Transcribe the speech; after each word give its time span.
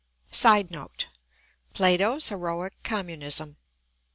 [Sidenote: 0.31 1.09
Plato's 1.75 2.29
heroic 2.29 2.73
communism. 2.83 3.57